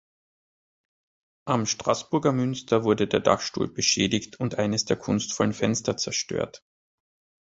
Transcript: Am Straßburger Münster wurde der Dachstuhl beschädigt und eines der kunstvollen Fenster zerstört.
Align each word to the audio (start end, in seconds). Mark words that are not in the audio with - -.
Am 1.45 1.67
Straßburger 1.67 2.31
Münster 2.31 2.83
wurde 2.83 3.07
der 3.07 3.19
Dachstuhl 3.19 3.71
beschädigt 3.71 4.39
und 4.39 4.55
eines 4.55 4.83
der 4.85 4.97
kunstvollen 4.97 5.53
Fenster 5.53 5.95
zerstört. 5.95 6.63